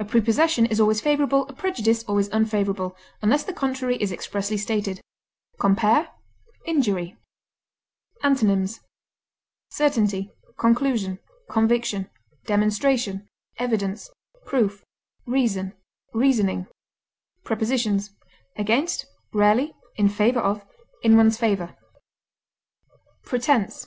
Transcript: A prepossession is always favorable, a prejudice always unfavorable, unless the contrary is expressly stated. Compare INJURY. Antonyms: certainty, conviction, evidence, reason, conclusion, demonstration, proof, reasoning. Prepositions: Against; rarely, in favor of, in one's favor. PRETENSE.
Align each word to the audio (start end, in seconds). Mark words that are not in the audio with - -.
A 0.00 0.04
prepossession 0.04 0.66
is 0.66 0.80
always 0.80 1.00
favorable, 1.00 1.46
a 1.46 1.52
prejudice 1.52 2.02
always 2.02 2.28
unfavorable, 2.30 2.96
unless 3.22 3.44
the 3.44 3.52
contrary 3.52 3.96
is 4.02 4.10
expressly 4.10 4.56
stated. 4.56 5.00
Compare 5.60 6.08
INJURY. 6.66 7.16
Antonyms: 8.24 8.80
certainty, 9.70 10.32
conviction, 10.58 11.20
evidence, 11.20 11.20
reason, 11.54 12.08
conclusion, 12.08 12.08
demonstration, 12.46 13.28
proof, 14.44 14.84
reasoning. 15.26 16.66
Prepositions: 17.44 18.10
Against; 18.56 19.06
rarely, 19.32 19.76
in 19.94 20.08
favor 20.08 20.40
of, 20.40 20.66
in 21.04 21.16
one's 21.16 21.38
favor. 21.38 21.76
PRETENSE. 23.22 23.86